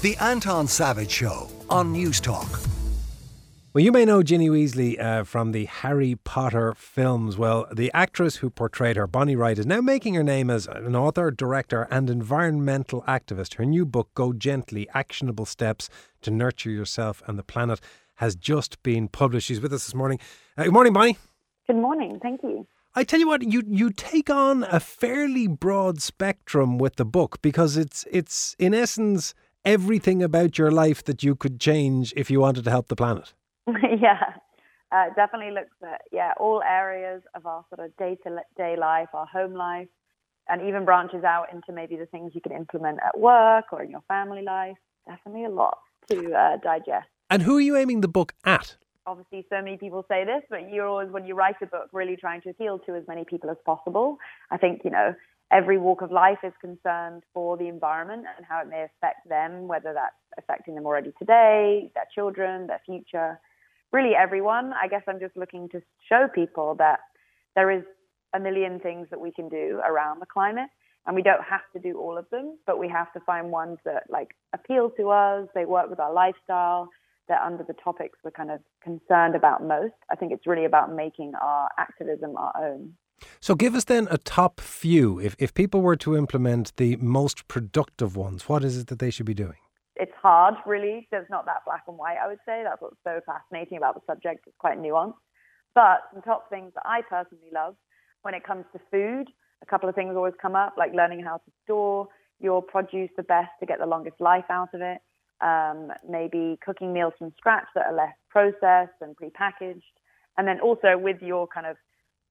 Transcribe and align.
The 0.00 0.16
Anton 0.18 0.68
Savage 0.68 1.10
Show 1.10 1.50
on 1.68 1.92
Newstalk. 1.92 2.64
Well, 3.74 3.82
you 3.82 3.90
may 3.90 4.04
know 4.04 4.22
Ginny 4.22 4.48
Weasley 4.48 4.96
uh, 4.96 5.24
from 5.24 5.50
the 5.50 5.64
Harry 5.64 6.14
Potter 6.22 6.72
films. 6.78 7.36
Well, 7.36 7.66
the 7.72 7.90
actress 7.92 8.36
who 8.36 8.48
portrayed 8.48 8.94
her, 8.94 9.08
Bonnie 9.08 9.34
Wright, 9.34 9.58
is 9.58 9.66
now 9.66 9.80
making 9.80 10.14
her 10.14 10.22
name 10.22 10.50
as 10.50 10.68
an 10.68 10.94
author, 10.94 11.32
director, 11.32 11.88
and 11.90 12.08
environmental 12.08 13.02
activist. 13.08 13.54
Her 13.54 13.64
new 13.64 13.84
book, 13.84 14.10
Go 14.14 14.32
Gently 14.32 14.88
Actionable 14.94 15.46
Steps 15.46 15.90
to 16.22 16.30
Nurture 16.30 16.70
Yourself 16.70 17.20
and 17.26 17.36
the 17.36 17.42
Planet, 17.42 17.80
has 18.18 18.36
just 18.36 18.80
been 18.84 19.08
published. 19.08 19.48
She's 19.48 19.60
with 19.60 19.72
us 19.72 19.86
this 19.86 19.96
morning. 19.96 20.20
Uh, 20.56 20.62
good 20.62 20.74
morning, 20.74 20.92
Bonnie. 20.92 21.18
Good 21.66 21.74
morning. 21.74 22.20
Thank 22.22 22.44
you. 22.44 22.68
I 22.94 23.02
tell 23.02 23.18
you 23.18 23.26
what, 23.26 23.42
you 23.42 23.64
you 23.66 23.90
take 23.90 24.30
on 24.30 24.62
a 24.62 24.78
fairly 24.78 25.48
broad 25.48 26.00
spectrum 26.00 26.78
with 26.78 26.96
the 26.96 27.04
book 27.04 27.42
because 27.42 27.76
it's 27.76 28.04
it's 28.10 28.54
in 28.60 28.74
essence 28.74 29.34
everything 29.68 30.22
about 30.22 30.56
your 30.56 30.70
life 30.70 31.04
that 31.04 31.22
you 31.22 31.36
could 31.36 31.60
change 31.60 32.14
if 32.16 32.30
you 32.30 32.40
wanted 32.40 32.64
to 32.64 32.70
help 32.70 32.88
the 32.88 32.96
planet. 32.96 33.34
yeah, 34.00 34.32
uh, 34.90 35.06
definitely 35.14 35.52
looks 35.52 35.76
at 35.82 36.00
yeah 36.10 36.32
all 36.40 36.62
areas 36.62 37.22
of 37.34 37.44
our 37.44 37.64
sort 37.68 37.86
of 37.86 37.94
day 37.98 38.16
to 38.24 38.38
day 38.56 38.76
life, 38.78 39.08
our 39.12 39.26
home 39.26 39.52
life, 39.52 39.88
and 40.48 40.62
even 40.62 40.86
branches 40.86 41.22
out 41.22 41.52
into 41.52 41.70
maybe 41.72 41.96
the 41.96 42.06
things 42.06 42.32
you 42.34 42.40
can 42.40 42.52
implement 42.52 42.98
at 43.06 43.18
work 43.18 43.66
or 43.72 43.82
in 43.82 43.90
your 43.90 44.02
family 44.08 44.42
life. 44.42 44.76
Definitely 45.06 45.44
a 45.44 45.50
lot 45.50 45.78
to 46.10 46.32
uh, 46.32 46.56
digest. 46.62 47.08
And 47.28 47.42
who 47.42 47.58
are 47.58 47.60
you 47.60 47.76
aiming 47.76 48.00
the 48.00 48.08
book 48.08 48.32
at? 48.44 48.76
obviously 49.08 49.46
so 49.48 49.62
many 49.62 49.78
people 49.78 50.04
say 50.06 50.24
this, 50.24 50.42
but 50.50 50.70
you're 50.70 50.86
always, 50.86 51.08
when 51.08 51.24
you 51.24 51.34
write 51.34 51.56
a 51.62 51.66
book, 51.66 51.88
really 51.92 52.14
trying 52.14 52.42
to 52.42 52.50
appeal 52.50 52.78
to 52.80 52.94
as 52.94 53.04
many 53.08 53.24
people 53.24 53.48
as 53.48 53.56
possible. 53.64 54.18
I 54.50 54.58
think, 54.58 54.82
you 54.84 54.90
know, 54.90 55.14
every 55.50 55.78
walk 55.78 56.02
of 56.02 56.10
life 56.10 56.38
is 56.42 56.52
concerned 56.60 57.22
for 57.32 57.56
the 57.56 57.68
environment 57.68 58.24
and 58.36 58.46
how 58.46 58.60
it 58.60 58.68
may 58.68 58.84
affect 58.84 59.28
them, 59.28 59.66
whether 59.66 59.92
that's 59.94 60.14
affecting 60.38 60.74
them 60.74 60.86
already 60.86 61.12
today, 61.18 61.90
their 61.94 62.06
children, 62.14 62.66
their 62.66 62.80
future, 62.84 63.38
really 63.92 64.14
everyone. 64.14 64.72
I 64.80 64.88
guess 64.88 65.02
I'm 65.08 65.20
just 65.20 65.36
looking 65.36 65.68
to 65.70 65.80
show 66.08 66.28
people 66.34 66.74
that 66.78 67.00
there 67.54 67.70
is 67.70 67.82
a 68.34 68.40
million 68.40 68.78
things 68.78 69.08
that 69.10 69.20
we 69.20 69.32
can 69.32 69.48
do 69.48 69.80
around 69.88 70.20
the 70.20 70.26
climate 70.26 70.68
and 71.06 71.16
we 71.16 71.22
don't 71.22 71.42
have 71.42 71.62
to 71.72 71.80
do 71.80 71.98
all 71.98 72.18
of 72.18 72.28
them, 72.30 72.58
but 72.66 72.78
we 72.78 72.88
have 72.88 73.10
to 73.14 73.20
find 73.20 73.50
ones 73.50 73.78
that 73.86 74.02
like 74.10 74.28
appeal 74.52 74.90
to 74.98 75.08
us, 75.08 75.48
they 75.54 75.64
work 75.64 75.88
with 75.88 75.98
our 75.98 76.12
lifestyle, 76.12 76.90
they're 77.28 77.40
under 77.42 77.64
the 77.64 77.74
topics 77.82 78.18
we're 78.24 78.30
kind 78.30 78.50
of 78.50 78.60
concerned 78.82 79.34
about 79.34 79.66
most. 79.66 79.94
I 80.10 80.16
think 80.16 80.32
it's 80.32 80.46
really 80.46 80.64
about 80.64 80.94
making 80.94 81.32
our 81.40 81.68
activism 81.78 82.36
our 82.36 82.52
own. 82.56 82.94
So, 83.40 83.54
give 83.54 83.74
us 83.74 83.84
then 83.84 84.08
a 84.10 84.18
top 84.18 84.60
few. 84.60 85.18
If, 85.20 85.36
if 85.38 85.54
people 85.54 85.80
were 85.80 85.96
to 85.96 86.16
implement 86.16 86.76
the 86.76 86.96
most 86.96 87.48
productive 87.48 88.16
ones, 88.16 88.48
what 88.48 88.64
is 88.64 88.78
it 88.78 88.86
that 88.88 88.98
they 88.98 89.10
should 89.10 89.26
be 89.26 89.34
doing? 89.34 89.58
It's 89.96 90.12
hard, 90.22 90.54
really. 90.66 91.08
There's 91.10 91.28
not 91.30 91.44
that 91.46 91.64
black 91.66 91.82
and 91.88 91.98
white, 91.98 92.18
I 92.22 92.28
would 92.28 92.38
say. 92.46 92.62
That's 92.64 92.80
what's 92.80 92.96
so 93.04 93.20
fascinating 93.26 93.78
about 93.78 93.94
the 93.94 94.00
subject. 94.06 94.44
It's 94.46 94.56
quite 94.58 94.78
nuanced. 94.78 95.14
But 95.74 96.02
some 96.12 96.22
top 96.22 96.48
things 96.50 96.72
that 96.74 96.84
I 96.84 97.02
personally 97.02 97.50
love 97.52 97.74
when 98.22 98.34
it 98.34 98.44
comes 98.44 98.64
to 98.72 98.80
food, 98.90 99.28
a 99.62 99.66
couple 99.66 99.88
of 99.88 99.94
things 99.94 100.14
always 100.16 100.34
come 100.40 100.54
up, 100.54 100.74
like 100.76 100.92
learning 100.94 101.24
how 101.24 101.38
to 101.38 101.52
store 101.64 102.08
your 102.40 102.62
produce 102.62 103.10
the 103.16 103.22
best 103.24 103.50
to 103.60 103.66
get 103.66 103.80
the 103.80 103.86
longest 103.86 104.20
life 104.20 104.44
out 104.48 104.68
of 104.72 104.80
it 104.80 104.98
um, 105.40 105.92
maybe 106.08 106.58
cooking 106.64 106.92
meals 106.92 107.12
from 107.18 107.32
scratch 107.36 107.66
that 107.74 107.86
are 107.86 107.94
less 107.94 108.14
processed 108.28 108.96
and 109.00 109.16
prepackaged, 109.16 109.82
and 110.36 110.46
then 110.46 110.60
also 110.60 110.98
with 110.98 111.20
your 111.22 111.46
kind 111.46 111.66
of 111.66 111.76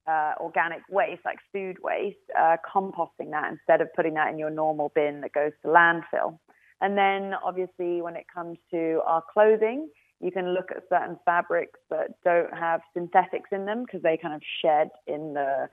uh, 0.08 0.33
organic 0.39 0.81
waste, 0.89 1.22
like 1.25 1.39
food 1.52 1.77
waste, 1.83 2.17
uh, 2.38 2.58
composting 2.73 3.31
that 3.31 3.52
instead 3.52 3.81
of 3.81 3.94
putting 3.95 4.13
that 4.13 4.30
in 4.30 4.39
your 4.39 4.50
normal 4.50 4.91
bin 4.95 5.22
that 5.22 5.33
goes 5.33 5.52
to 5.61 5.67
landfill. 5.67 6.39
And 6.80 6.97
then 6.97 7.33
obviously, 7.44 8.02
when 8.02 8.16
it 8.16 8.25
comes 8.33 8.58
to 8.72 9.02
our 9.05 9.23
clothing, 9.33 9.89
you 10.19 10.31
can 10.31 10.53
look 10.53 10.72
at 10.72 10.83
certain 10.89 11.17
fabrics 11.25 11.80
that 11.89 12.11
don't 12.23 12.55
have 12.55 12.81
synthetics 12.94 13.50
in 13.52 13.66
them 13.66 13.83
because 13.85 14.02
they 14.02 14.17
kind 14.17 14.33
of 14.33 14.41
shed 14.62 14.90
in 15.06 15.34
the 15.34 15.67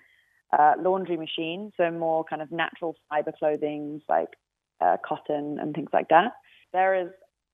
uh, 0.59 0.73
laundry 0.81 1.17
machine. 1.17 1.73
So 1.77 1.91
more 1.91 2.25
kind 2.25 2.43
of 2.43 2.50
natural 2.50 2.97
fiber 3.09 3.33
clothing 3.39 4.00
like 4.09 4.31
uh, 4.81 4.97
cotton 5.06 5.59
and 5.61 5.75
things 5.75 5.91
like 5.93 6.09
that. 6.09 6.33
There 6.73 6.94
is 6.94 7.09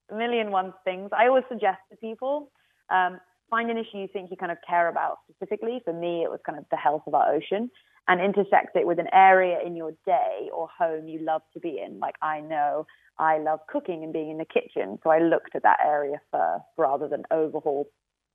a 0.09 0.15
million 0.15 0.51
one 0.51 0.73
things. 0.83 1.09
I 1.17 1.27
always 1.27 1.43
suggest 1.49 1.79
to 1.91 1.97
people 1.97 2.51
um, 2.89 3.19
find 3.51 3.69
an 3.69 3.77
issue 3.77 3.97
you 3.97 4.07
think 4.11 4.31
you 4.31 4.37
kind 4.37 4.51
of 4.51 4.57
care 4.67 4.87
about 4.87 5.17
specifically. 5.29 5.81
For 5.85 5.93
me, 5.93 6.23
it 6.23 6.31
was 6.31 6.39
kind 6.43 6.57
of 6.57 6.65
the 6.71 6.77
health 6.77 7.03
of 7.05 7.13
our 7.13 7.35
ocean 7.35 7.69
and 8.07 8.19
intersect 8.19 8.75
it 8.75 8.87
with 8.87 8.97
an 8.97 9.07
area 9.13 9.59
in 9.63 9.75
your 9.75 9.91
day 10.07 10.49
or 10.51 10.67
home 10.75 11.07
you 11.07 11.19
love 11.19 11.43
to 11.53 11.59
be 11.59 11.79
in. 11.85 11.99
Like 11.99 12.15
I 12.23 12.39
know 12.39 12.87
I 13.19 13.37
love 13.37 13.59
cooking 13.67 14.03
and 14.03 14.11
being 14.11 14.31
in 14.31 14.37
the 14.39 14.45
kitchen, 14.45 14.97
so 15.03 15.11
I 15.11 15.19
looked 15.19 15.55
at 15.55 15.61
that 15.63 15.77
area 15.85 16.19
first 16.31 16.63
rather 16.77 17.07
than 17.07 17.23
overhaul 17.29 17.85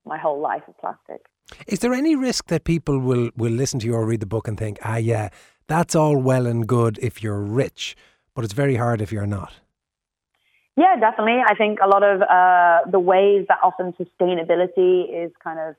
my 0.04 0.18
whole 0.18 0.40
life 0.40 0.62
of 0.68 0.78
plastic. 0.78 1.26
Is 1.66 1.80
there 1.80 1.92
any 1.92 2.14
risk 2.14 2.46
that 2.46 2.62
people 2.64 2.98
will, 3.00 3.30
will 3.36 3.50
listen 3.52 3.80
to 3.80 3.86
you 3.86 3.94
or 3.94 4.06
read 4.06 4.20
the 4.20 4.26
book 4.26 4.46
and 4.46 4.56
think, 4.56 4.78
ah, 4.84 4.96
yeah, 4.96 5.30
that's 5.66 5.96
all 5.96 6.16
well 6.16 6.46
and 6.46 6.66
good 6.68 6.98
if 7.02 7.22
you're 7.22 7.40
rich, 7.40 7.96
but 8.34 8.44
it's 8.44 8.54
very 8.54 8.76
hard 8.76 9.00
if 9.00 9.10
you're 9.10 9.26
not? 9.26 9.54
Yeah, 10.76 10.96
definitely. 11.00 11.40
I 11.46 11.54
think 11.54 11.78
a 11.82 11.88
lot 11.88 12.02
of 12.02 12.20
uh, 12.22 12.90
the 12.90 13.00
ways 13.00 13.46
that 13.48 13.58
often 13.62 13.94
sustainability 13.94 15.24
is 15.24 15.32
kind 15.42 15.58
of 15.58 15.74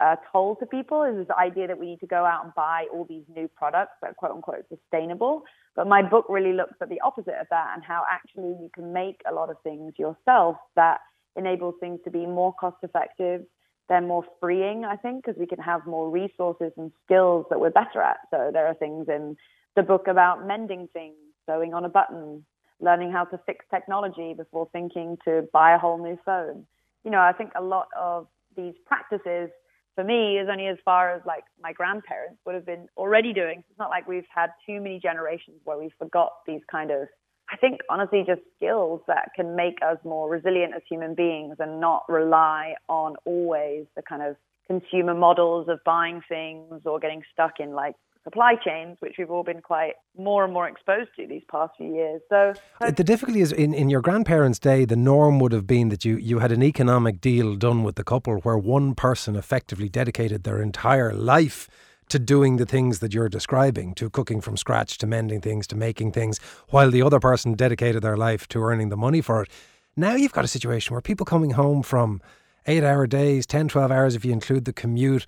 uh, 0.00 0.16
told 0.32 0.58
to 0.58 0.66
people 0.66 1.04
is 1.04 1.16
this 1.16 1.36
idea 1.38 1.68
that 1.68 1.78
we 1.78 1.86
need 1.86 2.00
to 2.00 2.08
go 2.08 2.24
out 2.24 2.44
and 2.44 2.52
buy 2.54 2.86
all 2.92 3.04
these 3.08 3.22
new 3.34 3.48
products 3.48 3.92
that 4.02 4.10
are 4.10 4.14
quote 4.14 4.32
unquote 4.32 4.64
sustainable. 4.68 5.44
But 5.76 5.86
my 5.86 6.02
book 6.02 6.26
really 6.28 6.52
looks 6.52 6.74
at 6.80 6.88
the 6.88 7.00
opposite 7.02 7.36
of 7.40 7.46
that 7.50 7.70
and 7.74 7.84
how 7.84 8.02
actually 8.10 8.48
you 8.60 8.68
can 8.74 8.92
make 8.92 9.20
a 9.30 9.32
lot 9.32 9.48
of 9.48 9.56
things 9.62 9.92
yourself 9.96 10.56
that 10.74 10.98
enables 11.36 11.76
things 11.78 12.00
to 12.04 12.10
be 12.10 12.26
more 12.26 12.52
cost 12.54 12.78
effective. 12.82 13.42
They're 13.88 14.00
more 14.00 14.24
freeing, 14.40 14.84
I 14.84 14.96
think, 14.96 15.24
because 15.24 15.38
we 15.38 15.46
can 15.46 15.58
have 15.60 15.86
more 15.86 16.10
resources 16.10 16.72
and 16.76 16.90
skills 17.04 17.46
that 17.50 17.60
we're 17.60 17.70
better 17.70 18.02
at. 18.02 18.16
So 18.30 18.50
there 18.52 18.66
are 18.66 18.74
things 18.74 19.06
in 19.08 19.36
the 19.76 19.82
book 19.82 20.08
about 20.08 20.46
mending 20.46 20.88
things, 20.92 21.14
sewing 21.46 21.74
on 21.74 21.84
a 21.84 21.88
button, 21.88 22.44
learning 22.82 23.12
how 23.12 23.24
to 23.24 23.38
fix 23.46 23.64
technology 23.70 24.34
before 24.34 24.68
thinking 24.72 25.16
to 25.24 25.48
buy 25.52 25.74
a 25.74 25.78
whole 25.78 26.02
new 26.02 26.18
phone. 26.24 26.66
You 27.04 27.10
know, 27.10 27.20
I 27.20 27.32
think 27.32 27.52
a 27.56 27.62
lot 27.62 27.88
of 27.98 28.26
these 28.56 28.74
practices 28.86 29.50
for 29.94 30.04
me 30.04 30.38
is 30.38 30.48
only 30.50 30.66
as 30.66 30.78
far 30.84 31.14
as 31.14 31.22
like 31.26 31.44
my 31.62 31.72
grandparents 31.72 32.38
would 32.44 32.54
have 32.54 32.66
been 32.66 32.88
already 32.96 33.32
doing. 33.32 33.62
It's 33.70 33.78
not 33.78 33.90
like 33.90 34.08
we've 34.08 34.26
had 34.34 34.50
too 34.66 34.80
many 34.80 34.98
generations 34.98 35.60
where 35.64 35.78
we 35.78 35.90
forgot 35.98 36.32
these 36.46 36.62
kind 36.70 36.90
of, 36.90 37.08
I 37.50 37.56
think, 37.56 37.80
honestly, 37.90 38.24
just 38.26 38.40
skills 38.56 39.00
that 39.06 39.30
can 39.36 39.54
make 39.54 39.78
us 39.84 39.98
more 40.04 40.28
resilient 40.28 40.74
as 40.74 40.82
human 40.88 41.14
beings 41.14 41.56
and 41.58 41.80
not 41.80 42.04
rely 42.08 42.74
on 42.88 43.16
always 43.24 43.86
the 43.96 44.02
kind 44.02 44.22
of 44.22 44.36
consumer 44.66 45.14
models 45.14 45.68
of 45.68 45.78
buying 45.84 46.22
things 46.28 46.82
or 46.84 46.98
getting 46.98 47.22
stuck 47.32 47.60
in 47.60 47.72
like 47.72 47.94
supply 48.24 48.54
chains, 48.54 48.96
which 49.00 49.14
we've 49.18 49.30
all 49.30 49.42
been 49.42 49.60
quite 49.60 49.94
more 50.16 50.44
and 50.44 50.52
more 50.52 50.68
exposed 50.68 51.10
to 51.16 51.26
these 51.26 51.42
past 51.50 51.72
few 51.76 51.94
years. 51.94 52.20
So 52.28 52.54
uh, 52.80 52.90
the 52.90 53.04
difficulty 53.04 53.40
is 53.40 53.52
in, 53.52 53.74
in 53.74 53.90
your 53.90 54.00
grandparents' 54.00 54.58
day, 54.58 54.84
the 54.84 54.96
norm 54.96 55.38
would 55.40 55.52
have 55.52 55.66
been 55.66 55.88
that 55.88 56.04
you, 56.04 56.16
you 56.16 56.38
had 56.38 56.52
an 56.52 56.62
economic 56.62 57.20
deal 57.20 57.56
done 57.56 57.82
with 57.82 57.96
the 57.96 58.04
couple 58.04 58.36
where 58.38 58.58
one 58.58 58.94
person 58.94 59.36
effectively 59.36 59.88
dedicated 59.88 60.44
their 60.44 60.62
entire 60.62 61.12
life 61.12 61.68
to 62.08 62.18
doing 62.18 62.56
the 62.56 62.66
things 62.66 62.98
that 62.98 63.14
you're 63.14 63.28
describing, 63.28 63.94
to 63.94 64.10
cooking 64.10 64.40
from 64.40 64.56
scratch, 64.56 64.98
to 64.98 65.06
mending 65.06 65.40
things, 65.40 65.66
to 65.66 65.76
making 65.76 66.12
things, 66.12 66.38
while 66.68 66.90
the 66.90 67.02
other 67.02 67.18
person 67.18 67.54
dedicated 67.54 68.02
their 68.02 68.16
life 68.16 68.46
to 68.48 68.62
earning 68.62 68.90
the 68.90 68.96
money 68.96 69.20
for 69.20 69.42
it. 69.42 69.50
Now 69.96 70.14
you've 70.14 70.32
got 70.32 70.44
a 70.44 70.48
situation 70.48 70.94
where 70.94 71.00
people 71.00 71.24
coming 71.24 71.52
home 71.52 71.82
from 71.82 72.20
eight 72.66 72.84
hour 72.84 73.06
days, 73.06 73.46
10, 73.46 73.68
12 73.68 73.90
hours 73.90 74.14
if 74.14 74.24
you 74.24 74.32
include 74.32 74.64
the 74.64 74.72
commute, 74.72 75.26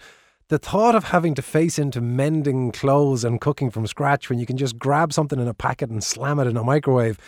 the 0.49 0.59
thought 0.59 0.94
of 0.94 1.05
having 1.05 1.34
to 1.34 1.43
face 1.43 1.78
into 1.78 2.00
mending 2.00 2.71
clothes 2.72 3.25
and 3.25 3.41
cooking 3.41 3.71
from 3.71 3.87
scratch 3.87 4.28
when 4.28 4.38
you 4.38 4.47
can 4.47 4.56
just 4.56 4.78
grab 4.78 5.12
something 5.12 5.41
in 5.41 5.49
a 5.49 5.55
packet 5.55 5.91
and 5.91 6.05
slam 6.05 6.38
it 6.38 6.47
in 6.47 6.56
a 6.56 6.65
microwave, 6.65 7.19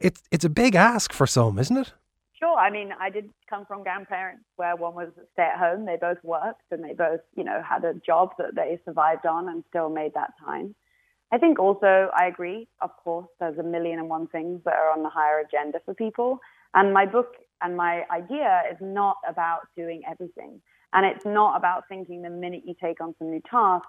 it's 0.00 0.22
it's 0.30 0.44
a 0.44 0.50
big 0.50 0.74
ask 0.74 1.12
for 1.12 1.26
some, 1.26 1.58
isn't 1.58 1.76
it? 1.76 1.92
Sure. 2.38 2.56
I 2.58 2.70
mean, 2.70 2.90
I 2.98 3.08
did 3.10 3.30
come 3.48 3.66
from 3.66 3.84
grandparents 3.84 4.44
where 4.56 4.74
one 4.74 4.94
was 4.94 5.10
stay 5.34 5.48
at 5.52 5.58
home. 5.58 5.86
They 5.86 5.96
both 5.96 6.18
worked 6.24 6.72
and 6.72 6.82
they 6.82 6.92
both, 6.92 7.20
you 7.36 7.44
know, 7.44 7.62
had 7.62 7.84
a 7.84 7.94
job 7.94 8.30
that 8.38 8.56
they 8.56 8.80
survived 8.84 9.26
on 9.26 9.48
and 9.48 9.62
still 9.68 9.88
made 9.88 10.14
that 10.14 10.30
time. 10.44 10.74
I 11.30 11.38
think 11.38 11.58
also 11.58 12.10
I 12.16 12.26
agree. 12.26 12.68
Of 12.80 12.90
course, 13.04 13.28
there's 13.38 13.58
a 13.58 13.62
million 13.62 14.00
and 14.00 14.08
one 14.08 14.26
things 14.26 14.60
that 14.64 14.74
are 14.74 14.90
on 14.90 15.02
the 15.02 15.08
higher 15.08 15.38
agenda 15.38 15.78
for 15.84 15.94
people. 15.94 16.40
And 16.74 16.92
my 16.92 17.06
book 17.06 17.36
and 17.60 17.76
my 17.76 18.04
idea 18.10 18.62
is 18.70 18.78
not 18.80 19.18
about 19.28 19.60
doing 19.76 20.02
everything. 20.10 20.60
And 20.92 21.06
it's 21.06 21.24
not 21.24 21.56
about 21.56 21.88
thinking 21.88 22.22
the 22.22 22.30
minute 22.30 22.62
you 22.66 22.74
take 22.80 23.00
on 23.00 23.14
some 23.18 23.30
new 23.30 23.42
tasks, 23.50 23.88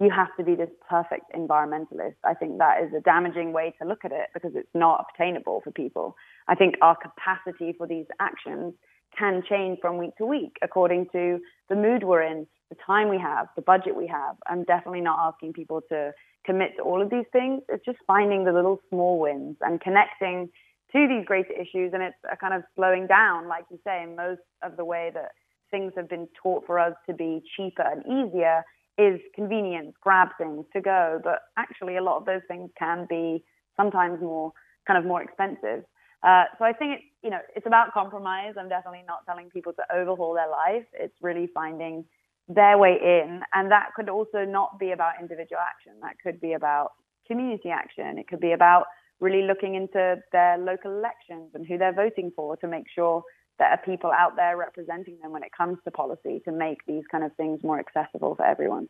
you 0.00 0.10
have 0.10 0.34
to 0.36 0.44
be 0.44 0.54
this 0.54 0.70
perfect 0.88 1.32
environmentalist. 1.34 2.16
I 2.24 2.34
think 2.34 2.58
that 2.58 2.82
is 2.82 2.92
a 2.96 3.00
damaging 3.00 3.52
way 3.52 3.74
to 3.80 3.86
look 3.86 4.04
at 4.04 4.12
it 4.12 4.28
because 4.34 4.52
it's 4.54 4.68
not 4.74 5.06
obtainable 5.08 5.60
for 5.62 5.70
people. 5.70 6.16
I 6.48 6.54
think 6.54 6.74
our 6.82 6.96
capacity 6.96 7.74
for 7.76 7.86
these 7.86 8.06
actions 8.20 8.74
can 9.16 9.42
change 9.48 9.78
from 9.80 9.96
week 9.96 10.16
to 10.18 10.26
week 10.26 10.56
according 10.62 11.06
to 11.12 11.38
the 11.68 11.76
mood 11.76 12.02
we're 12.02 12.22
in, 12.22 12.46
the 12.70 12.76
time 12.84 13.08
we 13.08 13.18
have, 13.18 13.46
the 13.54 13.62
budget 13.62 13.96
we 13.96 14.08
have. 14.08 14.36
I'm 14.48 14.64
definitely 14.64 15.00
not 15.00 15.18
asking 15.20 15.52
people 15.52 15.80
to 15.90 16.12
commit 16.44 16.72
to 16.76 16.82
all 16.82 17.00
of 17.00 17.10
these 17.10 17.26
things. 17.32 17.62
It's 17.68 17.84
just 17.84 17.98
finding 18.06 18.44
the 18.44 18.52
little 18.52 18.80
small 18.90 19.20
wins 19.20 19.56
and 19.60 19.80
connecting 19.80 20.50
to 20.92 21.08
these 21.08 21.24
greater 21.24 21.52
issues, 21.52 21.92
and 21.92 22.02
it's 22.02 22.16
a 22.30 22.36
kind 22.36 22.54
of 22.54 22.62
slowing 22.76 23.06
down, 23.06 23.48
like 23.48 23.64
you 23.70 23.78
say, 23.84 24.02
in 24.02 24.14
most 24.16 24.42
of 24.62 24.76
the 24.76 24.84
way 24.84 25.10
that 25.14 25.32
things 25.74 25.92
have 25.96 26.08
been 26.08 26.28
taught 26.40 26.64
for 26.66 26.78
us 26.78 26.94
to 27.08 27.12
be 27.12 27.42
cheaper 27.56 27.82
and 27.82 28.00
easier 28.06 28.62
is 28.96 29.20
convenience, 29.34 29.92
grab 30.00 30.28
things 30.38 30.64
to 30.72 30.80
go. 30.80 31.20
But 31.24 31.40
actually, 31.58 31.96
a 31.96 32.02
lot 32.02 32.16
of 32.18 32.26
those 32.26 32.42
things 32.46 32.70
can 32.78 33.06
be 33.10 33.42
sometimes 33.76 34.20
more 34.20 34.52
kind 34.86 34.98
of 34.98 35.04
more 35.04 35.20
expensive. 35.20 35.82
Uh, 36.22 36.44
so 36.56 36.64
I 36.64 36.72
think 36.72 36.92
it's 36.96 37.04
you 37.24 37.30
know 37.30 37.40
it's 37.56 37.66
about 37.66 37.92
compromise. 37.92 38.54
I'm 38.58 38.68
definitely 38.68 39.02
not 39.06 39.26
telling 39.26 39.50
people 39.50 39.72
to 39.72 39.82
overhaul 39.92 40.34
their 40.34 40.48
life. 40.48 40.86
It's 40.94 41.16
really 41.20 41.48
finding 41.52 42.04
their 42.46 42.78
way 42.78 42.96
in, 43.02 43.40
and 43.52 43.70
that 43.72 43.88
could 43.96 44.08
also 44.08 44.44
not 44.44 44.78
be 44.78 44.92
about 44.92 45.14
individual 45.20 45.60
action. 45.60 45.94
That 46.02 46.14
could 46.22 46.40
be 46.40 46.52
about 46.52 46.92
community 47.26 47.70
action. 47.70 48.18
It 48.18 48.28
could 48.28 48.40
be 48.40 48.52
about 48.52 48.84
really 49.20 49.46
looking 49.46 49.74
into 49.74 50.16
their 50.32 50.58
local 50.58 50.90
elections 50.90 51.50
and 51.54 51.66
who 51.66 51.78
they're 51.78 51.94
voting 51.94 52.32
for 52.34 52.56
to 52.58 52.68
make 52.68 52.84
sure 52.94 53.22
there 53.58 53.68
are 53.68 53.78
people 53.78 54.10
out 54.10 54.36
there 54.36 54.56
representing 54.56 55.16
them 55.22 55.32
when 55.32 55.42
it 55.42 55.52
comes 55.56 55.78
to 55.84 55.90
policy 55.90 56.42
to 56.44 56.52
make 56.52 56.78
these 56.86 57.04
kind 57.10 57.22
of 57.24 57.34
things 57.36 57.62
more 57.62 57.78
accessible 57.78 58.34
for 58.34 58.44
everyone. 58.44 58.88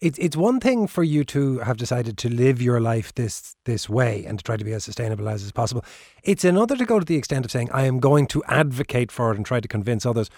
It's 0.00 0.18
it's 0.18 0.36
one 0.36 0.60
thing 0.60 0.86
for 0.86 1.04
you 1.04 1.24
to 1.24 1.58
have 1.58 1.76
decided 1.76 2.16
to 2.18 2.28
live 2.30 2.62
your 2.62 2.80
life 2.80 3.14
this 3.14 3.56
this 3.64 3.88
way 3.88 4.24
and 4.24 4.38
to 4.38 4.42
try 4.42 4.56
to 4.56 4.64
be 4.64 4.72
as 4.72 4.84
sustainable 4.84 5.28
as 5.28 5.42
is 5.42 5.52
possible. 5.52 5.84
It's 6.22 6.44
another 6.44 6.76
to 6.76 6.86
go 6.86 6.98
to 6.98 7.04
the 7.04 7.16
extent 7.16 7.44
of 7.44 7.50
saying 7.50 7.68
I 7.70 7.84
am 7.84 8.00
going 8.00 8.26
to 8.28 8.42
advocate 8.44 9.12
for 9.12 9.30
it 9.30 9.36
and 9.36 9.44
try 9.44 9.60
to 9.60 9.68
convince 9.68 10.06
others. 10.06 10.30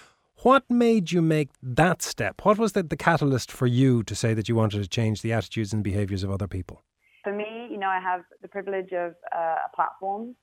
What 0.43 0.65
made 0.71 1.13
you 1.13 1.21
make 1.21 1.51
that 1.63 2.01
step? 2.01 2.41
What 2.45 2.59
was 2.59 2.73
the, 2.73 2.83
the 2.83 2.97
catalyst 2.97 3.53
for 3.53 3.67
you 3.67 4.03
to 4.05 4.15
say 4.15 4.33
that 4.33 4.49
you 4.49 4.57
wanted 4.57 4.83
to 4.83 4.89
change 4.89 5.21
the 5.21 5.35
attitudes 5.35 5.75
and 5.75 5.85
behaviours 5.85 6.25
of 6.25 6.31
other 6.31 6.49
people? 6.49 6.83
For 7.23 7.33
me, 7.35 7.60
know, 7.81 7.89
I 7.89 8.01
have 8.01 8.23
the 8.43 8.49
privilege 8.49 8.93
of 8.93 9.15
uh, 9.35 9.57
a 9.67 9.75
platform, 9.75 10.35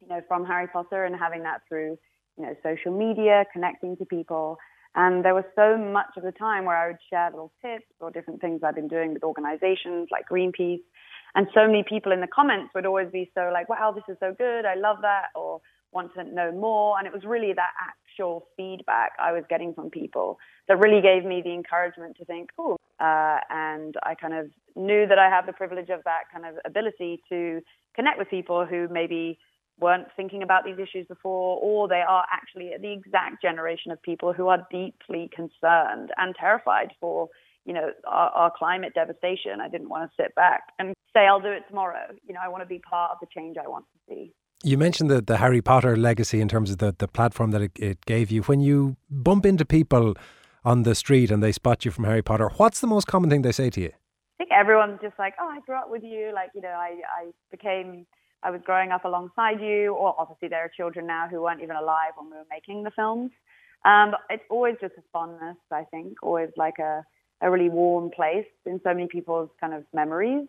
you 0.00 0.08
know, 0.08 0.20
from 0.28 0.44
Harry 0.44 0.68
Potter 0.68 1.04
and 1.04 1.14
having 1.16 1.42
that 1.42 1.62
through 1.68 1.98
you 2.38 2.44
know, 2.44 2.54
social 2.62 2.96
media, 2.96 3.44
connecting 3.52 3.96
to 3.96 4.04
people. 4.04 4.58
And 4.94 5.24
there 5.24 5.34
was 5.34 5.44
so 5.56 5.76
much 5.76 6.16
of 6.16 6.22
the 6.22 6.32
time 6.32 6.64
where 6.64 6.76
I 6.76 6.88
would 6.88 6.98
share 7.10 7.30
little 7.30 7.52
tips 7.60 7.86
or 8.00 8.10
different 8.10 8.40
things 8.40 8.60
I've 8.62 8.76
been 8.76 8.88
doing 8.88 9.12
with 9.12 9.24
organizations 9.24 10.08
like 10.12 10.28
Greenpeace. 10.30 10.82
And 11.34 11.48
so 11.52 11.66
many 11.66 11.84
people 11.88 12.12
in 12.12 12.20
the 12.20 12.28
comments 12.28 12.70
would 12.74 12.86
always 12.86 13.10
be 13.10 13.30
so 13.34 13.50
like, 13.52 13.68
wow, 13.68 13.92
this 13.92 14.04
is 14.08 14.16
so 14.20 14.32
good. 14.36 14.64
I 14.64 14.76
love 14.76 14.98
that. 15.02 15.26
Or 15.34 15.60
want 15.94 16.12
to 16.14 16.24
know 16.24 16.52
more. 16.52 16.98
And 16.98 17.06
it 17.06 17.12
was 17.12 17.24
really 17.24 17.52
that 17.54 17.70
actual 17.80 18.46
feedback 18.56 19.12
I 19.20 19.32
was 19.32 19.44
getting 19.48 19.72
from 19.72 19.90
people 19.90 20.38
that 20.68 20.78
really 20.78 21.00
gave 21.00 21.24
me 21.24 21.40
the 21.42 21.52
encouragement 21.54 22.16
to 22.18 22.24
think, 22.24 22.50
oh, 22.58 22.76
uh, 23.04 23.38
and 23.50 23.94
I 24.02 24.14
kind 24.14 24.34
of 24.34 24.46
knew 24.76 25.06
that 25.06 25.18
I 25.18 25.28
had 25.28 25.46
the 25.46 25.52
privilege 25.52 25.90
of 25.90 26.00
that 26.04 26.22
kind 26.32 26.44
of 26.46 26.54
ability 26.64 27.22
to 27.28 27.60
connect 27.94 28.18
with 28.18 28.28
people 28.28 28.64
who 28.64 28.88
maybe 28.90 29.38
weren't 29.78 30.08
thinking 30.16 30.42
about 30.42 30.64
these 30.64 30.78
issues 30.78 31.06
before, 31.06 31.58
or 31.60 31.88
they 31.88 32.02
are 32.08 32.24
actually 32.32 32.70
the 32.80 32.92
exact 32.92 33.42
generation 33.42 33.90
of 33.92 34.00
people 34.02 34.32
who 34.32 34.46
are 34.48 34.66
deeply 34.70 35.28
concerned 35.34 36.10
and 36.16 36.34
terrified 36.38 36.90
for, 37.00 37.28
you 37.64 37.74
know, 37.74 37.90
our, 38.06 38.30
our 38.30 38.52
climate 38.56 38.92
devastation. 38.94 39.60
I 39.60 39.68
didn't 39.68 39.88
want 39.88 40.02
to 40.08 40.22
sit 40.22 40.34
back 40.34 40.62
and 40.78 40.94
say 41.12 41.26
I'll 41.26 41.40
do 41.40 41.54
it 41.58 41.64
tomorrow. 41.68 42.06
You 42.26 42.34
know, 42.34 42.40
I 42.42 42.48
want 42.48 42.62
to 42.62 42.68
be 42.68 42.78
part 42.78 43.10
of 43.12 43.18
the 43.20 43.26
change 43.36 43.56
I 43.62 43.68
want 43.68 43.84
to 43.92 43.98
see. 44.14 44.32
You 44.62 44.78
mentioned 44.78 45.10
the, 45.10 45.20
the 45.20 45.38
Harry 45.38 45.60
Potter 45.60 45.96
legacy 45.96 46.40
in 46.40 46.48
terms 46.48 46.70
of 46.70 46.78
the, 46.78 46.94
the 46.96 47.08
platform 47.08 47.50
that 47.50 47.60
it, 47.60 47.72
it 47.78 48.06
gave 48.06 48.30
you. 48.30 48.42
When 48.42 48.60
you 48.60 48.96
bump 49.10 49.44
into 49.44 49.64
people 49.64 50.14
on 50.64 50.82
the 50.82 50.94
street 50.94 51.30
and 51.30 51.42
they 51.42 51.52
spot 51.52 51.84
you 51.84 51.90
from 51.90 52.04
Harry 52.04 52.22
Potter, 52.22 52.50
what's 52.56 52.80
the 52.80 52.86
most 52.86 53.06
common 53.06 53.30
thing 53.30 53.42
they 53.42 53.52
say 53.52 53.70
to 53.70 53.80
you? 53.80 53.90
I 53.90 54.36
think 54.38 54.50
everyone's 54.50 55.00
just 55.00 55.18
like, 55.18 55.34
oh, 55.40 55.48
I 55.48 55.60
grew 55.60 55.76
up 55.76 55.90
with 55.90 56.02
you. 56.02 56.32
Like, 56.34 56.50
you 56.54 56.60
know, 56.60 56.68
I, 56.68 57.00
I 57.20 57.30
became 57.50 58.06
I 58.44 58.50
was 58.50 58.60
growing 58.64 58.90
up 58.90 59.04
alongside 59.06 59.60
you, 59.60 59.94
or 59.94 60.14
obviously 60.18 60.48
there 60.48 60.60
are 60.60 60.70
children 60.76 61.06
now 61.06 61.26
who 61.28 61.40
weren't 61.40 61.62
even 61.62 61.76
alive 61.76 62.12
when 62.16 62.30
we 62.30 62.36
were 62.36 62.46
making 62.50 62.82
the 62.82 62.90
films. 62.90 63.30
Um, 63.86 64.10
but 64.10 64.20
it's 64.28 64.44
always 64.50 64.76
just 64.80 64.94
a 64.98 65.02
fondness, 65.12 65.56
I 65.72 65.84
think, 65.84 66.22
always 66.22 66.50
like 66.56 66.78
a, 66.78 67.04
a 67.40 67.50
really 67.50 67.70
warm 67.70 68.10
place 68.10 68.46
in 68.66 68.80
so 68.84 68.92
many 68.92 69.06
people's 69.06 69.48
kind 69.60 69.72
of 69.72 69.84
memories. 69.94 70.46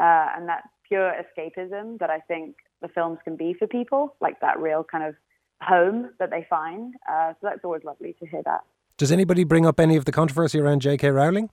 Uh, 0.00 0.26
and 0.36 0.48
that 0.48 0.64
pure 0.86 1.12
escapism 1.12 1.98
that 2.00 2.10
I 2.10 2.20
think 2.20 2.56
the 2.82 2.88
films 2.88 3.18
can 3.24 3.36
be 3.36 3.54
for 3.54 3.66
people, 3.66 4.16
like 4.20 4.40
that 4.40 4.58
real 4.58 4.84
kind 4.84 5.04
of 5.04 5.14
home 5.60 6.10
that 6.18 6.30
they 6.30 6.46
find. 6.50 6.94
Uh, 7.08 7.32
so 7.32 7.38
that's 7.42 7.64
always 7.64 7.84
lovely 7.84 8.14
to 8.20 8.26
hear 8.26 8.42
that. 8.44 8.62
Does 8.98 9.12
anybody 9.12 9.44
bring 9.44 9.64
up 9.64 9.78
any 9.78 9.94
of 9.94 10.04
the 10.04 10.12
controversy 10.12 10.58
around 10.58 10.82
J.K. 10.82 11.08
Rowling? 11.10 11.50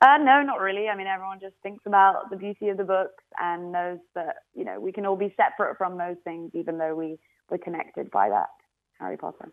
Uh, 0.00 0.16
no, 0.18 0.42
not 0.42 0.60
really. 0.60 0.88
I 0.88 0.96
mean, 0.96 1.08
everyone 1.08 1.40
just 1.40 1.56
thinks 1.62 1.82
about 1.86 2.30
the 2.30 2.36
beauty 2.36 2.68
of 2.68 2.76
the 2.76 2.84
books 2.84 3.24
and 3.40 3.72
knows 3.72 3.98
that 4.14 4.36
you 4.54 4.64
know 4.64 4.78
we 4.78 4.92
can 4.92 5.06
all 5.06 5.16
be 5.16 5.34
separate 5.36 5.76
from 5.76 5.98
those 5.98 6.16
things, 6.22 6.52
even 6.54 6.78
though 6.78 6.94
we 6.94 7.16
we're 7.50 7.58
connected 7.58 8.10
by 8.12 8.28
that 8.28 8.48
Harry 9.00 9.16
Potter. 9.16 9.52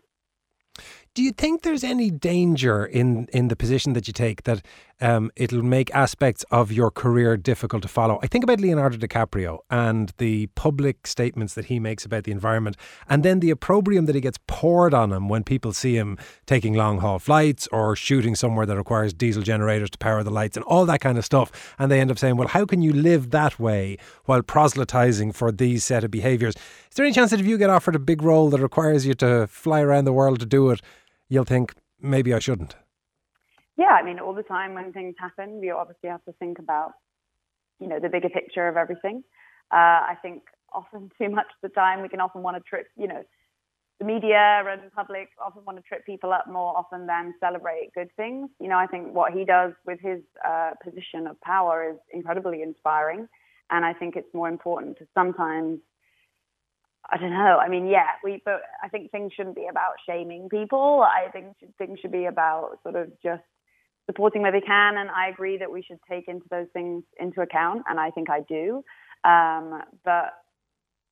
Do 1.14 1.22
you 1.22 1.32
think 1.32 1.60
there's 1.60 1.84
any 1.84 2.10
danger 2.10 2.86
in, 2.86 3.26
in 3.34 3.48
the 3.48 3.56
position 3.56 3.92
that 3.92 4.06
you 4.06 4.14
take 4.14 4.44
that 4.44 4.64
um, 4.98 5.30
it'll 5.36 5.62
make 5.62 5.94
aspects 5.94 6.42
of 6.50 6.72
your 6.72 6.90
career 6.90 7.36
difficult 7.36 7.82
to 7.82 7.88
follow? 7.88 8.18
I 8.22 8.28
think 8.28 8.42
about 8.42 8.60
Leonardo 8.60 8.96
DiCaprio 8.96 9.58
and 9.68 10.14
the 10.16 10.46
public 10.54 11.06
statements 11.06 11.52
that 11.52 11.66
he 11.66 11.78
makes 11.78 12.06
about 12.06 12.24
the 12.24 12.32
environment, 12.32 12.78
and 13.10 13.22
then 13.22 13.40
the 13.40 13.50
opprobrium 13.50 14.06
that 14.06 14.14
he 14.14 14.22
gets 14.22 14.38
poured 14.46 14.94
on 14.94 15.12
him 15.12 15.28
when 15.28 15.44
people 15.44 15.74
see 15.74 15.96
him 15.96 16.16
taking 16.46 16.72
long 16.72 17.00
haul 17.00 17.18
flights 17.18 17.68
or 17.72 17.94
shooting 17.94 18.34
somewhere 18.34 18.64
that 18.64 18.78
requires 18.78 19.12
diesel 19.12 19.42
generators 19.42 19.90
to 19.90 19.98
power 19.98 20.22
the 20.22 20.30
lights 20.30 20.56
and 20.56 20.64
all 20.64 20.86
that 20.86 21.02
kind 21.02 21.18
of 21.18 21.26
stuff. 21.26 21.74
And 21.78 21.92
they 21.92 22.00
end 22.00 22.10
up 22.10 22.18
saying, 22.18 22.38
well, 22.38 22.48
how 22.48 22.64
can 22.64 22.80
you 22.80 22.94
live 22.94 23.32
that 23.32 23.58
way 23.58 23.98
while 24.24 24.40
proselytizing 24.40 25.32
for 25.32 25.52
these 25.52 25.84
set 25.84 26.04
of 26.04 26.10
behaviors? 26.10 26.54
Is 26.54 26.96
there 26.96 27.04
any 27.04 27.14
chance 27.14 27.32
that 27.32 27.40
if 27.40 27.46
you 27.46 27.58
get 27.58 27.68
offered 27.68 27.96
a 27.96 27.98
big 27.98 28.22
role 28.22 28.48
that 28.48 28.60
requires 28.60 29.04
you 29.04 29.12
to 29.14 29.46
fly 29.48 29.82
around 29.82 30.06
the 30.06 30.12
world 30.14 30.40
to 30.40 30.46
do 30.46 30.70
it, 30.70 30.80
you'll 31.28 31.44
think 31.44 31.74
maybe 32.00 32.34
I 32.34 32.38
shouldn't. 32.38 32.76
Yeah, 33.76 33.92
I 33.92 34.02
mean, 34.02 34.18
all 34.18 34.34
the 34.34 34.42
time 34.42 34.74
when 34.74 34.92
things 34.92 35.14
happen, 35.18 35.60
we 35.60 35.70
obviously 35.70 36.10
have 36.10 36.24
to 36.24 36.32
think 36.32 36.58
about, 36.58 36.92
you 37.80 37.88
know, 37.88 37.98
the 37.98 38.08
bigger 38.08 38.28
picture 38.28 38.68
of 38.68 38.76
everything. 38.76 39.22
Uh, 39.72 40.04
I 40.12 40.16
think 40.20 40.42
often 40.72 41.10
too 41.18 41.30
much 41.30 41.46
of 41.46 41.70
the 41.70 41.74
time 41.74 42.02
we 42.02 42.08
can 42.08 42.20
often 42.20 42.42
want 42.42 42.56
to 42.56 42.62
trip, 42.62 42.86
you 42.96 43.08
know, 43.08 43.22
the 43.98 44.06
media 44.06 44.64
and 44.66 44.92
public 44.92 45.28
often 45.44 45.64
want 45.64 45.78
to 45.78 45.82
trip 45.82 46.04
people 46.04 46.32
up 46.32 46.46
more 46.48 46.76
often 46.76 47.06
than 47.06 47.34
celebrate 47.38 47.90
good 47.94 48.08
things. 48.16 48.50
You 48.60 48.68
know, 48.68 48.76
I 48.76 48.86
think 48.86 49.14
what 49.14 49.32
he 49.32 49.44
does 49.44 49.72
with 49.86 50.00
his 50.00 50.20
uh, 50.46 50.72
position 50.82 51.26
of 51.26 51.40
power 51.40 51.88
is 51.92 51.98
incredibly 52.12 52.62
inspiring. 52.62 53.28
And 53.70 53.84
I 53.84 53.92
think 53.92 54.16
it's 54.16 54.34
more 54.34 54.48
important 54.48 54.98
to 54.98 55.06
sometimes 55.14 55.78
I 57.10 57.18
don't 57.18 57.32
know. 57.32 57.58
I 57.58 57.68
mean, 57.68 57.86
yeah, 57.86 58.08
we, 58.22 58.40
but 58.44 58.62
I 58.82 58.88
think 58.88 59.10
things 59.10 59.32
shouldn't 59.36 59.56
be 59.56 59.66
about 59.68 59.94
shaming 60.06 60.48
people. 60.48 61.02
I 61.02 61.30
think 61.30 61.56
things 61.76 61.98
should 62.00 62.12
be 62.12 62.26
about 62.26 62.78
sort 62.82 62.96
of 62.96 63.08
just 63.22 63.42
supporting 64.06 64.42
where 64.42 64.52
they 64.52 64.60
can. 64.60 64.96
And 64.96 65.10
I 65.10 65.28
agree 65.28 65.58
that 65.58 65.70
we 65.70 65.82
should 65.82 65.98
take 66.08 66.28
into 66.28 66.46
those 66.50 66.68
things 66.72 67.02
into 67.18 67.40
account. 67.40 67.82
And 67.88 67.98
I 67.98 68.10
think 68.10 68.30
I 68.30 68.40
do. 68.40 68.84
Um, 69.24 69.82
but 70.04 70.32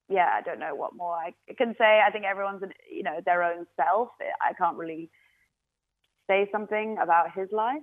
yeah, 0.09 0.29
I 0.33 0.43
don't 0.43 0.59
know 0.59 0.75
what 0.75 0.95
more 0.95 1.15
I 1.15 1.35
can 1.55 1.75
say. 1.79 2.01
I 2.07 2.11
think 2.11 2.25
everyone's, 2.25 2.63
you 2.91 3.03
know, 3.03 3.21
their 3.25 3.43
own 3.43 3.67
self. 3.77 4.09
I 4.41 4.53
can't 4.55 4.77
really 4.77 5.11
say 6.29 6.49
something 6.53 6.99
about 7.03 7.33
his 7.35 7.49
life. 7.53 7.83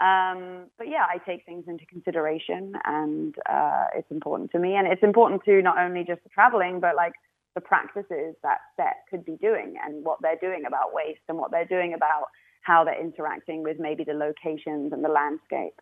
Um, 0.00 0.66
but 0.78 0.88
yeah, 0.88 1.04
I 1.08 1.18
take 1.18 1.44
things 1.44 1.64
into 1.68 1.84
consideration 1.86 2.72
and 2.84 3.34
uh, 3.48 3.84
it's 3.94 4.10
important 4.10 4.50
to 4.52 4.58
me. 4.58 4.74
And 4.76 4.86
it's 4.86 5.02
important 5.02 5.44
to 5.44 5.60
not 5.62 5.78
only 5.78 6.04
just 6.04 6.22
the 6.22 6.30
traveling, 6.30 6.80
but 6.80 6.96
like 6.96 7.12
the 7.54 7.60
practices 7.60 8.34
that 8.42 8.58
set 8.76 9.04
could 9.10 9.24
be 9.24 9.36
doing 9.40 9.74
and 9.84 10.04
what 10.04 10.18
they're 10.22 10.38
doing 10.40 10.64
about 10.66 10.94
waste 10.94 11.20
and 11.28 11.38
what 11.38 11.50
they're 11.50 11.64
doing 11.64 11.94
about 11.94 12.24
how 12.62 12.84
they're 12.84 13.00
interacting 13.00 13.62
with 13.62 13.78
maybe 13.78 14.04
the 14.04 14.12
locations 14.12 14.92
and 14.92 15.04
the 15.04 15.08
landscape. 15.08 15.74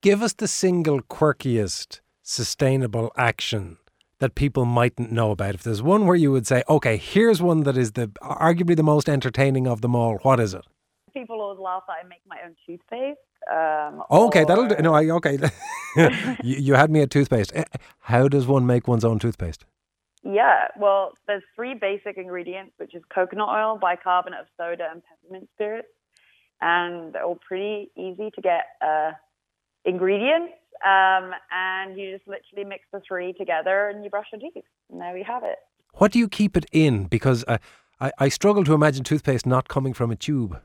Give 0.00 0.22
us 0.22 0.32
the 0.32 0.48
single 0.48 1.00
quirkiest 1.00 2.00
sustainable 2.22 3.12
action 3.16 3.78
that 4.18 4.34
people 4.34 4.64
mightn't 4.64 5.12
know 5.12 5.30
about. 5.30 5.54
If 5.54 5.62
there's 5.62 5.82
one 5.82 6.06
where 6.06 6.16
you 6.16 6.32
would 6.32 6.46
say, 6.46 6.62
okay, 6.68 6.96
here's 6.96 7.42
one 7.42 7.64
that 7.64 7.76
is 7.76 7.92
the 7.92 8.08
arguably 8.22 8.76
the 8.76 8.82
most 8.82 9.08
entertaining 9.08 9.66
of 9.66 9.80
them 9.80 9.94
all, 9.94 10.16
what 10.22 10.40
is 10.40 10.54
it? 10.54 10.64
People 11.12 11.40
always 11.40 11.58
laugh 11.58 11.82
that 11.88 11.96
I 12.04 12.08
make 12.08 12.20
my 12.26 12.38
own 12.44 12.54
toothpaste. 12.66 13.18
Um, 13.50 14.02
okay, 14.10 14.42
or... 14.42 14.46
that'll 14.46 14.66
do. 14.66 14.76
No, 14.76 14.94
I, 14.94 15.08
okay. 15.10 15.38
you, 16.42 16.56
you 16.56 16.74
had 16.74 16.90
me 16.90 17.00
at 17.00 17.10
toothpaste. 17.10 17.52
Eh, 17.54 17.64
how 18.00 18.28
does 18.28 18.46
one 18.46 18.66
make 18.66 18.88
one's 18.88 19.04
own 19.04 19.18
toothpaste? 19.18 19.64
Yeah, 20.28 20.68
well, 20.76 21.12
there's 21.28 21.44
three 21.54 21.74
basic 21.74 22.16
ingredients, 22.16 22.72
which 22.78 22.94
is 22.94 23.02
coconut 23.14 23.48
oil, 23.48 23.78
bicarbonate 23.80 24.40
of 24.40 24.46
soda, 24.56 24.88
and 24.90 25.00
peppermint 25.04 25.48
spirits, 25.54 25.88
and 26.60 27.12
they're 27.12 27.24
all 27.24 27.38
pretty 27.46 27.90
easy 27.96 28.32
to 28.34 28.40
get 28.40 28.64
uh, 28.84 29.12
ingredients. 29.84 30.54
Um, 30.84 31.30
and 31.52 31.98
you 31.98 32.16
just 32.16 32.28
literally 32.28 32.68
mix 32.68 32.84
the 32.92 33.00
three 33.06 33.34
together, 33.34 33.88
and 33.88 34.02
you 34.02 34.10
brush 34.10 34.26
your 34.32 34.40
teeth, 34.40 34.64
and 34.90 35.00
there 35.00 35.14
we 35.14 35.22
have 35.22 35.44
it. 35.44 35.58
What 35.94 36.10
do 36.12 36.18
you 36.18 36.28
keep 36.28 36.56
it 36.56 36.66
in? 36.72 37.04
Because 37.04 37.44
I, 37.46 37.58
I, 38.00 38.12
I 38.18 38.28
struggle 38.28 38.64
to 38.64 38.74
imagine 38.74 39.04
toothpaste 39.04 39.46
not 39.46 39.68
coming 39.68 39.94
from 39.94 40.10
a 40.10 40.16
tube. 40.16 40.60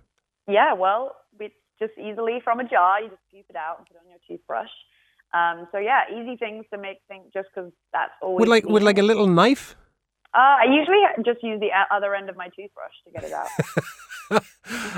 Yeah, 0.48 0.74
well, 0.74 1.16
it's 1.40 1.54
just 1.80 1.94
easily 1.98 2.40
from 2.44 2.60
a 2.60 2.68
jar. 2.68 3.02
You 3.02 3.10
just 3.10 3.22
scoop 3.30 3.46
it 3.50 3.56
out 3.56 3.78
and 3.78 3.88
put 3.88 3.96
it 3.96 4.02
on 4.04 4.10
your 4.10 4.20
toothbrush. 4.28 4.70
Um, 5.34 5.68
so 5.72 5.78
yeah, 5.78 6.02
easy 6.12 6.36
things 6.38 6.66
to 6.74 6.80
make 6.80 6.98
things 7.08 7.26
just 7.34 7.48
because 7.54 7.72
that's 7.94 8.12
always 8.22 8.42
with 8.42 8.50
like 8.50 8.66
with 8.66 8.84
like 8.84 8.98
a 8.98 9.04
little 9.04 9.28
knife. 9.28 9.76
Uh, 10.34 10.64
I 10.64 10.66
usually 10.70 11.00
just 11.26 11.44
use 11.44 11.60
the 11.60 11.72
other 11.94 12.16
end 12.16 12.30
of 12.30 12.38
my 12.38 12.48
toothbrush 12.48 12.94
to 13.06 13.12
get 13.12 13.24
it 13.24 13.34
out. 13.34 14.44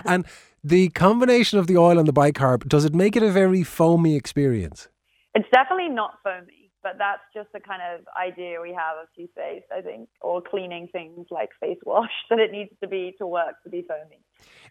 and 0.06 0.26
the 0.64 0.90
combination 0.90 1.58
of 1.58 1.66
the 1.66 1.76
oil 1.76 1.98
and 1.98 2.08
the 2.08 2.14
bicarb, 2.14 2.68
does 2.68 2.86
it 2.86 2.94
make 2.94 3.16
it 3.16 3.24
a 3.24 3.32
very 3.32 3.64
foamy 3.64 4.16
experience? 4.16 4.90
It's 5.34 5.48
definitely 5.52 5.90
not 5.90 6.20
foamy, 6.24 6.72
but 6.84 6.98
that's 7.00 7.24
just 7.34 7.52
the 7.52 7.60
kind 7.60 7.82
of 7.82 8.06
idea 8.16 8.62
we 8.62 8.70
have 8.74 8.98
of 9.02 9.08
toothpaste, 9.18 9.66
I 9.76 9.82
think, 9.82 10.08
or 10.22 10.40
cleaning 10.40 10.88
things 10.92 11.26
like 11.32 11.50
face 11.60 11.80
wash 11.84 12.12
that 12.30 12.38
it 12.38 12.52
needs 12.52 12.72
to 12.82 12.88
be 12.88 13.16
to 13.18 13.26
work 13.26 13.56
to 13.64 13.70
be 13.72 13.84
foamy. 13.88 14.20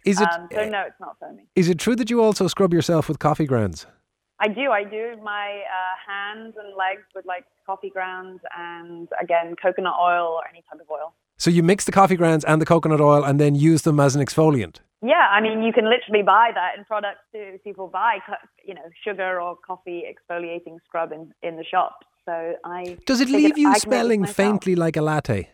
Is 0.04 0.20
it? 0.20 0.28
Um, 0.32 0.48
so 0.52 0.68
no, 0.68 0.82
it's 0.82 1.00
not 1.00 1.16
foamy. 1.18 1.48
Is 1.56 1.68
it 1.68 1.78
true 1.78 1.96
that 1.96 2.08
you 2.08 2.22
also 2.22 2.46
scrub 2.46 2.72
yourself 2.72 3.08
with 3.08 3.18
coffee 3.18 3.46
grounds? 3.46 3.86
I 4.42 4.48
do. 4.48 4.72
I 4.72 4.82
do 4.82 5.16
my 5.22 5.62
uh, 5.78 5.94
hands 6.04 6.54
and 6.58 6.74
legs 6.76 7.06
with 7.14 7.24
like 7.24 7.44
coffee 7.64 7.90
grounds 7.90 8.40
and 8.58 9.08
again 9.20 9.54
coconut 9.54 9.94
oil 10.00 10.26
or 10.36 10.42
any 10.50 10.64
type 10.68 10.80
of 10.80 10.90
oil. 10.90 11.14
So 11.38 11.48
you 11.48 11.62
mix 11.62 11.84
the 11.84 11.92
coffee 11.92 12.16
grounds 12.16 12.44
and 12.44 12.60
the 12.60 12.66
coconut 12.66 13.00
oil 13.00 13.22
and 13.22 13.38
then 13.38 13.54
use 13.54 13.82
them 13.82 14.00
as 14.00 14.16
an 14.16 14.24
exfoliant. 14.24 14.80
Yeah, 15.00 15.28
I 15.30 15.40
mean 15.40 15.62
you 15.62 15.72
can 15.72 15.88
literally 15.88 16.24
buy 16.24 16.50
that 16.54 16.76
in 16.76 16.84
products 16.84 17.22
too. 17.32 17.60
People 17.62 17.86
buy 17.86 18.18
you 18.64 18.74
know 18.74 18.82
sugar 19.04 19.40
or 19.40 19.56
coffee 19.64 20.02
exfoliating 20.12 20.78
scrub 20.86 21.12
in 21.12 21.32
in 21.44 21.56
the 21.56 21.64
shop. 21.64 22.00
So 22.24 22.54
I 22.64 22.98
does 23.06 23.20
it 23.20 23.28
leave 23.28 23.56
you 23.56 23.72
smelling 23.76 24.26
faintly 24.26 24.74
like 24.74 24.96
a 24.96 25.02
latte? 25.02 25.50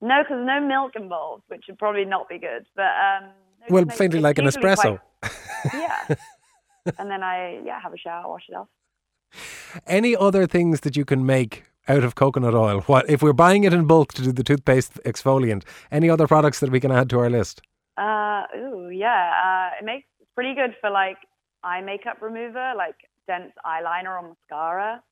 No, 0.00 0.22
because 0.22 0.40
no 0.46 0.60
milk 0.60 0.92
involved, 0.94 1.42
which 1.48 1.64
would 1.68 1.78
probably 1.78 2.04
not 2.04 2.28
be 2.28 2.38
good. 2.38 2.64
But 2.76 2.92
um, 3.08 3.30
well, 3.68 3.84
faintly 3.86 4.20
like 4.20 4.38
an 4.38 4.46
espresso. 4.46 5.00
Quite, 5.20 5.32
yeah. 5.74 6.14
And 6.98 7.10
then 7.10 7.22
I 7.22 7.60
yeah 7.64 7.80
have 7.80 7.92
a 7.92 7.98
shower, 7.98 8.28
wash 8.28 8.44
it 8.48 8.54
off. 8.54 8.68
Any 9.86 10.16
other 10.16 10.46
things 10.46 10.80
that 10.80 10.96
you 10.96 11.04
can 11.04 11.24
make 11.24 11.64
out 11.88 12.04
of 12.04 12.14
coconut 12.14 12.54
oil? 12.54 12.80
What 12.82 13.08
if 13.08 13.22
we're 13.22 13.32
buying 13.32 13.64
it 13.64 13.72
in 13.72 13.86
bulk 13.86 14.12
to 14.14 14.22
do 14.22 14.32
the 14.32 14.44
toothpaste 14.44 14.94
exfoliant? 15.04 15.64
Any 15.90 16.10
other 16.10 16.26
products 16.26 16.60
that 16.60 16.70
we 16.70 16.80
can 16.80 16.92
add 16.92 17.10
to 17.10 17.18
our 17.18 17.30
list? 17.30 17.62
Uh, 17.96 18.44
ooh, 18.56 18.90
yeah. 18.90 19.32
Uh, 19.44 19.78
it 19.80 19.84
makes 19.84 20.06
it's 20.20 20.30
pretty 20.34 20.54
good 20.54 20.74
for 20.80 20.90
like 20.90 21.18
eye 21.62 21.80
makeup 21.80 22.18
remover, 22.20 22.72
like 22.76 22.96
dense 23.26 23.52
eyeliner 23.64 24.22
or 24.22 24.28
mascara. 24.28 25.02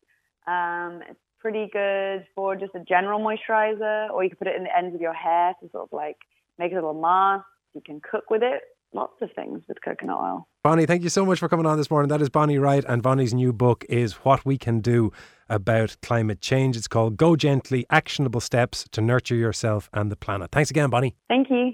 Um, 0.46 1.02
it's 1.08 1.20
pretty 1.40 1.68
good 1.72 2.26
for 2.34 2.56
just 2.56 2.74
a 2.74 2.80
general 2.80 3.20
moisturizer, 3.20 4.10
or 4.10 4.24
you 4.24 4.30
can 4.30 4.38
put 4.38 4.48
it 4.48 4.56
in 4.56 4.64
the 4.64 4.76
ends 4.76 4.94
of 4.94 5.00
your 5.00 5.12
hair 5.12 5.54
to 5.60 5.70
sort 5.70 5.84
of 5.84 5.92
like 5.92 6.16
make 6.58 6.72
a 6.72 6.76
little 6.76 6.94
mask. 6.94 7.44
You 7.74 7.82
can 7.84 8.00
cook 8.00 8.30
with 8.30 8.42
it 8.42 8.62
lots 8.92 9.14
of 9.20 9.30
things 9.34 9.62
with 9.68 9.78
coconut 9.84 10.18
oil. 10.20 10.48
Bonnie, 10.62 10.86
thank 10.86 11.02
you 11.02 11.08
so 11.08 11.24
much 11.24 11.38
for 11.38 11.48
coming 11.48 11.66
on 11.66 11.76
this 11.76 11.90
morning. 11.90 12.08
That 12.08 12.22
is 12.22 12.28
Bonnie 12.28 12.58
Wright, 12.58 12.84
and 12.88 13.02
Bonnie's 13.02 13.34
new 13.34 13.52
book 13.52 13.84
is 13.88 14.14
What 14.24 14.44
We 14.44 14.58
Can 14.58 14.80
Do 14.80 15.12
About 15.48 15.96
Climate 16.02 16.40
Change. 16.40 16.76
It's 16.76 16.88
called 16.88 17.16
Go 17.16 17.36
Gently 17.36 17.86
Actionable 17.90 18.40
Steps 18.40 18.86
to 18.92 19.00
Nurture 19.00 19.36
Yourself 19.36 19.88
and 19.92 20.10
the 20.10 20.16
Planet. 20.16 20.50
Thanks 20.52 20.70
again, 20.70 20.90
Bonnie. 20.90 21.14
Thank 21.28 21.50
you. 21.50 21.72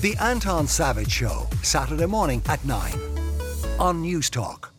The 0.00 0.16
Anton 0.20 0.66
Savage 0.66 1.12
Show, 1.12 1.46
Saturday 1.62 2.06
morning 2.06 2.42
at 2.48 2.64
9 2.64 2.92
on 3.78 4.02
Newstalk. 4.02 4.71